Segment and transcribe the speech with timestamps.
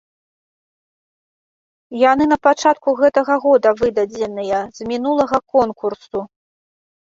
[2.05, 6.19] Яны на пачатку гэтага года выдадзеныя, з мінулага конкурсу.